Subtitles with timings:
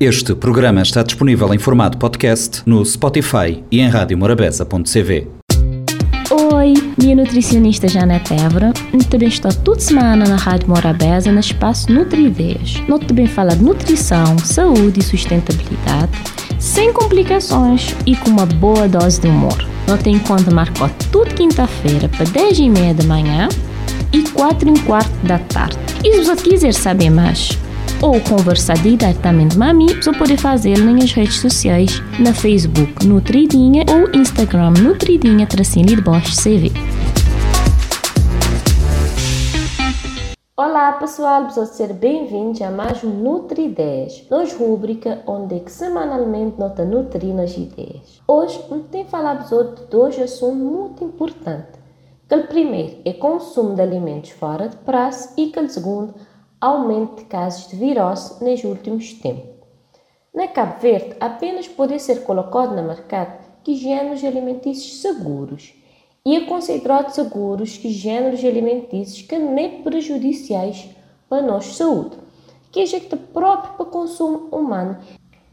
[0.00, 5.26] Este programa está disponível em formato podcast no Spotify e em radiomorabeza.cv.
[6.30, 8.72] Oi, minha nutricionista Janete Évora.
[9.10, 12.80] Também estou toda semana na Rádio Morabeza no espaço Nutrideias.
[12.86, 16.12] Nós também fala de nutrição, saúde e sustentabilidade,
[16.60, 19.58] sem complicações e com uma boa dose de humor.
[19.88, 23.48] Nós tem conta marcou toda quinta-feira para 10 e meia da manhã
[24.12, 25.76] e 4 e quarto da tarde.
[26.04, 27.58] E se você quiser saber mais,
[28.02, 34.70] ou conversar diretamente comigo, você pode fazer nas redes sociais, na Facebook Nutridinha ou Instagram
[34.70, 36.70] Nutridinha Tracinho de Bosch CV.
[40.56, 45.70] Olá pessoal, vocês ser bem-vindos a mais um Nutri 10, nossa rubrica onde é que
[45.70, 48.20] semanalmente nota nutrir nas ideias.
[48.26, 49.54] Hoje tem falar de
[49.90, 51.78] dois assuntos muito importantes.
[52.28, 56.12] Que o primeiro é consumo de alimentos fora de prazo e que o segundo
[56.60, 59.58] aumento de casos de virose nos últimos tempos.
[60.34, 65.74] Na Cabo Verde, apenas pode ser colocado no mercado que géneros alimentícios seguros
[66.24, 70.88] e é considerado seguros que géneros alimentícios que nem prejudiciais
[71.28, 72.16] para a nossa saúde,
[72.70, 74.98] que é próprio para consumo humano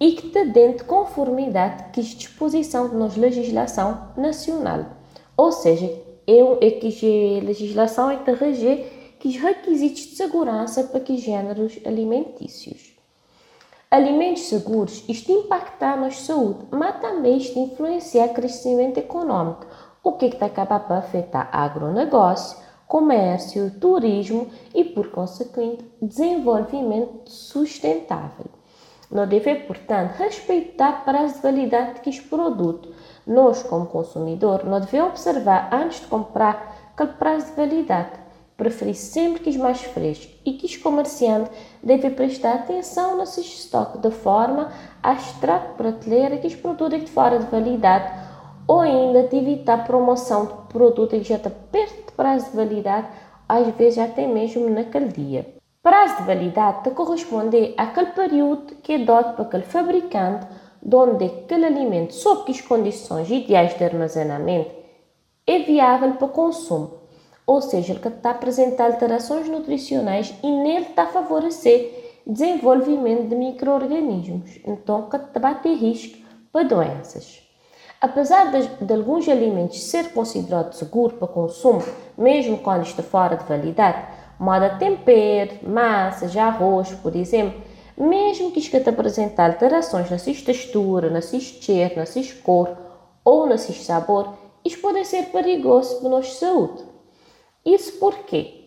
[0.00, 4.86] e que está dentro de conformidade com a disposição da nossa legislação nacional.
[5.36, 5.86] Ou seja,
[6.26, 8.24] é, é que a legislação é que
[9.28, 12.92] os requisitos de segurança para que géneros alimentícios.
[13.90, 19.66] Alimentos seguros, isto impacta a nossa saúde, mas também isto influencia o crescimento econômico,
[20.02, 22.56] o que está acaba por afetar agronegócio,
[22.88, 28.46] comércio, turismo e, por consequente, desenvolvimento sustentável.
[29.10, 32.94] Não deve, portanto, respeitar prazo de validade que este produto.
[33.26, 38.21] Nós, como consumidor, não devemos observar antes de comprar aquele prazo de validade
[38.56, 43.42] preferir sempre que os mais frescos e que os comerciantes devem prestar atenção no seu
[43.42, 44.70] estoque de forma
[45.02, 48.12] a extrair prateleira que os produtos de fora de validade
[48.66, 53.08] ou ainda de evitar promoção de produto que já está perto de prazo de validade,
[53.48, 55.54] às vezes até mesmo naquele dia.
[55.82, 60.46] Prazo de validade corresponde àquele período que é dado para aquele fabricante
[60.84, 64.70] onde aquele alimento, sob as condições ideais de armazenamento,
[65.46, 67.01] é viável para consumo
[67.46, 73.34] ou seja, ele está a apresentar alterações nutricionais e nele está a favorecer desenvolvimento de
[73.34, 76.18] micro-organismos, então que está ter risco
[76.52, 77.42] para doenças.
[78.00, 81.82] Apesar de, de, alguns alimentos ser considerados seguros para consumo,
[82.18, 84.06] mesmo quando está fora de validade,
[84.38, 87.60] moda tempero, massas, arroz, por exemplo,
[87.96, 92.76] mesmo que isto apresentar alterações na sua textura, na sua cheiro, na sua cor
[93.24, 96.91] ou na sua sabor, isso pode ser perigoso para a nossa saúde.
[97.64, 98.64] Isso porque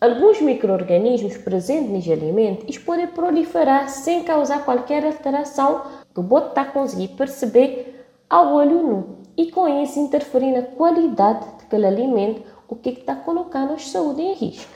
[0.00, 5.82] alguns micro-organismos presentes nos alimentos podem proliferar sem causar qualquer alteração
[6.12, 10.62] que o boto está a conseguir perceber ao olho nu e com isso interferir na
[10.62, 14.70] qualidade daquele alimento, o que está colocando a saúde em risco.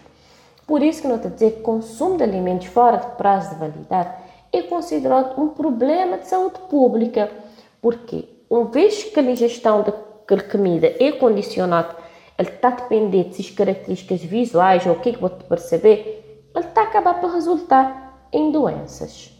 [0.66, 3.50] Por isso que não está a dizer que o consumo de alimentos fora de prazo
[3.50, 4.14] de validade
[4.52, 7.30] é considerado um problema de saúde pública,
[7.82, 12.05] porque uma vez que a ingestão daquela comida é condicionada
[12.38, 16.82] ele está dependente de características visuais ou o que é que vou perceber, ele está
[16.82, 19.32] a acabar por resultar em doenças.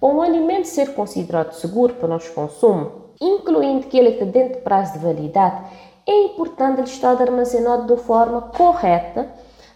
[0.00, 4.54] Para um alimento ser considerado seguro para o nosso consumo, incluindo que ele está dentro
[4.54, 5.64] de prazo de validade,
[6.06, 9.28] é importante ele estar armazenado de forma correta,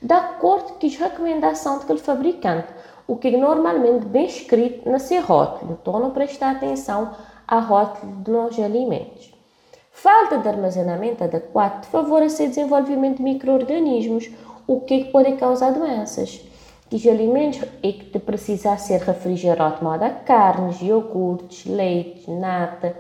[0.03, 2.67] de acordo com as recomendações daquele fabricante,
[3.07, 5.79] o que é normalmente bem escrito na seu rótulo.
[5.81, 7.13] Então, não prestar atenção
[7.47, 9.36] à rótulo dos alimentos.
[9.97, 14.31] Falta de armazenamento adequado favorece o desenvolvimento de micro-organismos,
[14.67, 16.43] o que, é que pode causar doenças.
[16.93, 22.95] Os alimentos é que precisar ser refrigerado, modo a carnes, iogurtes, leite, nata,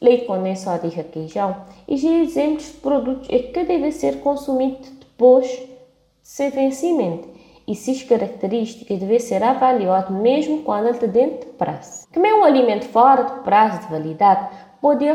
[0.00, 1.54] leite condensado e requeijão.
[1.86, 5.68] E já exemplos de produtos é que devem ser consumidos depois de
[6.22, 7.28] seu vencimento.
[7.68, 12.08] E suas características devem ser avaliadas mesmo quando ele está dentro de prazo.
[12.12, 14.48] Comer um alimento fora de prazo de validade
[14.80, 15.06] pode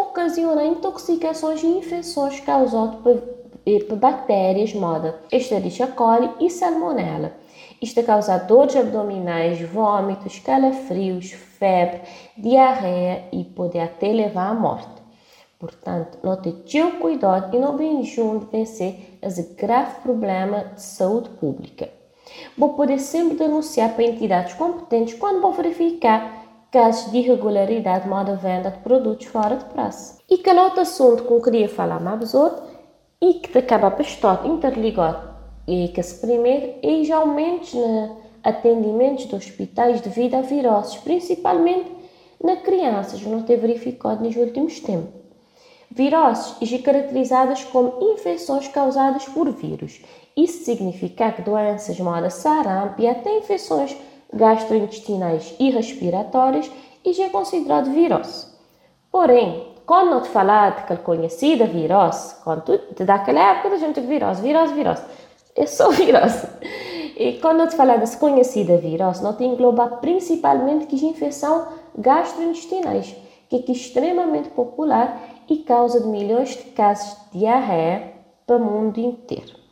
[0.00, 7.32] ocasiona intoxicações e infecções causadas por, bactérias moda Escherichia coli e Salmonella.
[7.80, 12.02] Isto causa dores abdominais, vômitos, calafrios, febre,
[12.36, 15.02] diarreia e pode até levar à morte.
[15.58, 16.52] Portanto, não ter
[17.00, 21.88] cuidado e não vem junto vencer esse grave problema de saúde pública.
[22.56, 28.70] Vou poder sempre denunciar para entidades competentes quando vou verificar casos de irregularidade na venda
[28.70, 30.18] de produtos fora de prazo.
[30.28, 32.62] E que outro assunto que eu queria falar mais outro
[33.20, 35.36] e que acaba por estar interligado
[35.66, 41.90] e que se primeiro é os aumentos na atendimentos de hospitais devido a viroses, principalmente
[42.42, 45.10] na crianças, não ter verificado nos últimos tempos.
[45.90, 50.00] Viroses e caracterizadas como infecções causadas por vírus.
[50.36, 53.96] Isso significa que doenças como sarampo e até infecções
[54.32, 56.70] gastrointestinais e respiratórias
[57.04, 58.46] e já é considerado virose.
[59.10, 64.42] Porém, quando não te falar daquela conhecida virose, quando tu, daquela época a gente virose,
[64.42, 65.02] virose, virose,
[65.54, 66.46] é só virose.
[67.16, 73.14] E quando eu te falar dessa conhecida virose, não te engloba principalmente que infecção gastrointestinais,
[73.48, 75.18] que é extremamente popular
[75.48, 78.12] e causa de milhões de casos de diarreia
[78.46, 79.65] para o mundo inteiro.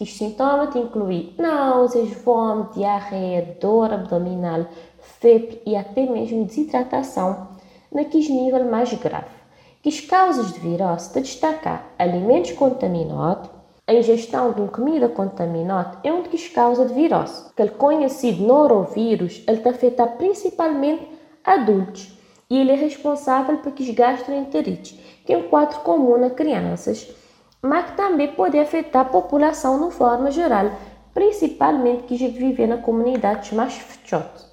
[0.00, 4.66] Os sintomas incluem náuseas, vômito, diarreia, dor abdominal,
[5.00, 7.48] febre e até mesmo desidratação,
[7.90, 9.36] naqueles nível mais grave.
[9.82, 13.50] Que as causas de virose de destacar alimentos contaminados,
[13.88, 17.46] a ingestão de uma comida contaminada é uma das causas de virose.
[17.48, 21.08] Aquele conhecido norovírus, ele afeta principalmente
[21.42, 22.12] adultos
[22.48, 27.10] e ele é responsável por que gastroenterites, que é um quadro comum nas crianças,
[27.62, 30.70] mas que também pode afetar a população de forma geral,
[31.12, 34.46] principalmente que vivem na comunidades mais fechotas.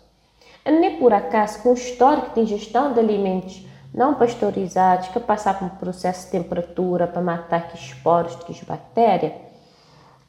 [0.66, 5.60] Não é por acaso que um histórico de ingestão de alimentos não pasteurizados que passar
[5.60, 9.34] por um processo de temperatura para matar que esporos, que bactérias,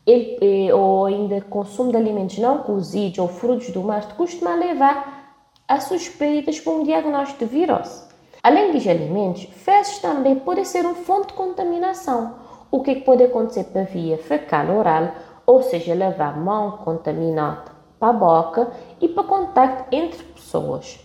[0.06, 0.38] ele,
[0.68, 5.34] eh, ou ainda consumo de alimentos não cozidos ou frutos do mar, costuma levar
[5.66, 8.04] a suspeitas por um diagnóstico de virose.
[8.40, 12.36] Além dos alimentos, fezes também podem ser uma fonte de contaminação,
[12.76, 15.08] o que pode acontecer para via fecal oral,
[15.46, 18.70] ou seja, levar mão contaminada para a boca
[19.00, 21.00] e para contacto entre pessoas.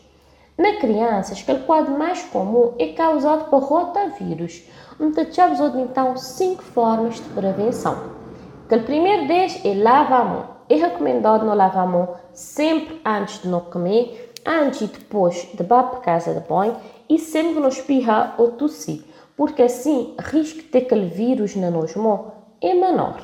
[0.57, 4.63] Na crianças, o quadro mais comum é causado por rotavírus,
[4.99, 8.11] onde temos então cinco formas de prevenção.
[8.69, 10.45] O primeiro deles é lavar a mão.
[10.69, 15.63] É recomendado não lavar a mão sempre antes de não comer, antes e depois de
[15.63, 16.75] bater casa de banho
[17.09, 19.03] e sempre que não espirrar ou tossir,
[19.41, 23.19] porque assim o risco aquele vírus na nossa mão é menor.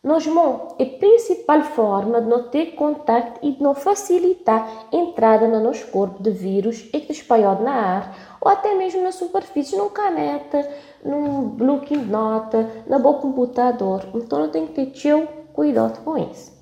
[0.00, 4.96] Nos mãos é a principal forma de não ter contato e de não facilitar a
[4.96, 9.10] entrada no nosso corpo de vírus e que espalhado na ar ou até mesmo na
[9.10, 10.70] superfície, num caneta,
[11.04, 14.06] num bloco de nota, na boa computador.
[14.14, 16.52] Então não tem que ter cuidado com isso.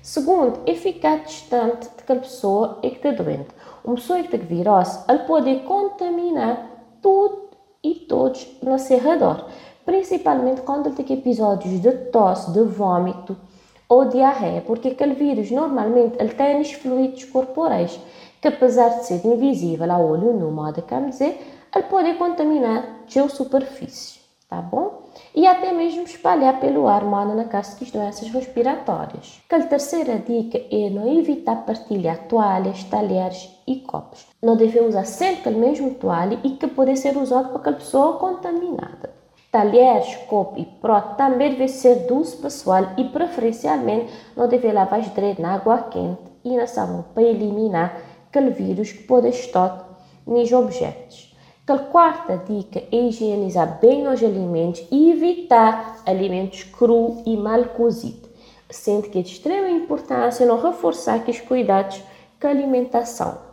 [0.00, 3.50] Segundo, é ficar distante daquela pessoa que está doente.
[3.84, 6.70] Uma pessoa que tem virose, ele pode contaminar
[7.02, 7.41] tudo
[7.82, 9.46] e todos no seu redor
[9.84, 13.36] principalmente quando ele tem episódios de tosse, de vômito
[13.88, 17.98] ou diarreia, porque aquele vírus normalmente ele tem os fluidos corporais,
[18.40, 21.40] que apesar de ser invisível a olho nu, modo que dizer,
[21.74, 25.01] ele pode contaminar a superfície, tá bom?
[25.34, 27.02] E até mesmo espalhar pelo ar,
[27.48, 29.40] casa das doenças respiratórias.
[29.50, 34.26] A terceira dica é não evitar partilhar toalhas, talheres e copos.
[34.42, 38.18] Não deve usar sempre o mesmo toalha e que pode ser usado por aquela pessoa
[38.18, 39.10] contaminada.
[39.50, 45.00] Talheres, copo e prato também devem ser do uso pessoal e preferencialmente não devem lavar
[45.38, 47.96] na água quente e na sabão para eliminar
[48.28, 51.31] aquele vírus que pode estar nos objetos.
[51.66, 58.30] A quarta dica é higienizar bem os alimentos e evitar alimentos cru e mal cozidos,
[58.68, 62.02] sendo que é de extrema importância não reforçar os cuidados
[62.40, 63.52] com a alimentação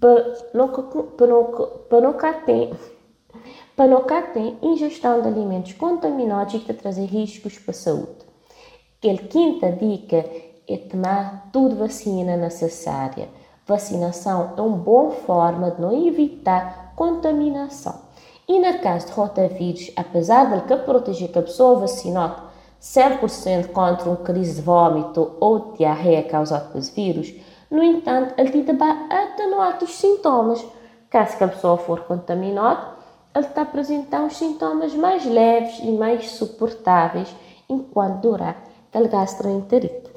[0.00, 1.44] para não, para não,
[1.88, 2.12] para não
[2.44, 2.70] ter
[3.76, 8.26] Panocar tem ingestão de alimentos contaminados que trazem riscos para a saúde.
[9.04, 10.24] A quinta dica
[10.68, 13.28] é tomar tudo vacina necessária.
[13.64, 17.94] Vacinação é uma boa forma de não evitar contaminação.
[18.48, 22.42] E no caso de rotavírus, apesar de que proteger a pessoa vacinada
[22.82, 27.32] 100% contra uma crise de vômito ou diarreia causada pelos vírus,
[27.70, 30.64] no entanto, ele tenta atenuar os sintomas.
[31.08, 32.88] Caso a pessoa for contaminada,
[33.34, 37.28] ele está a apresentar os sintomas mais leves e mais suportáveis
[37.68, 38.56] enquanto durar
[38.88, 40.07] aquela gastroenterite.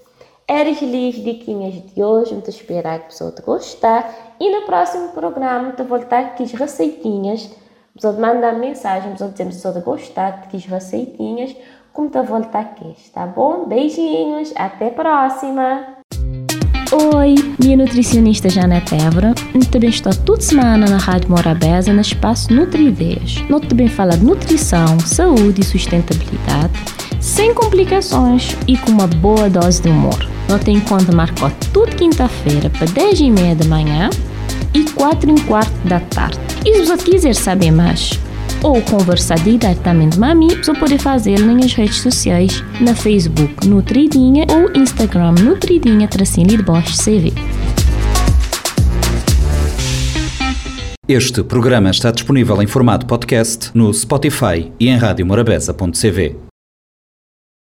[0.53, 5.07] Eres lias diquinhas de hoje, muito esperar que a pessoa te gostar e no próximo
[5.13, 7.49] programa te voltar com as receitinhas,
[7.93, 11.55] pessoa mandar mensagem, pessoa dizer se te gostar de as receitinhas,
[11.93, 13.65] como te voltar aqui, tá bom?
[13.65, 15.85] Beijinhos, até a próxima!
[17.15, 19.33] Oi, minha nutricionista Janete Évora.
[19.71, 23.41] Também estou toda semana na Rádio Morabeza, no espaço Nutrideias.
[23.49, 26.73] Nós também fala de nutrição, saúde e sustentabilidade,
[27.21, 30.27] sem complicações e com uma boa dose de humor.
[30.49, 34.09] Nós tem conta marcou toda quinta-feira para 10 e meia da manhã
[34.73, 36.39] e 4 e quarto da tarde.
[36.65, 38.19] E se você quiser saber mais,
[38.63, 44.45] ou conversar diretamente com a mim, você pode fazer nas redes sociais, na Facebook Nutridinha
[44.49, 47.33] ou Instagram Nutridinha Tracinho de Bosch CV.
[51.07, 56.50] Este programa está disponível em formato podcast no Spotify e em radiomorabeza.cv.